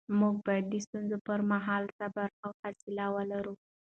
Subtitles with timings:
[0.19, 3.53] موږ باید د ستونزو پر مهال صبر او حوصله ولرو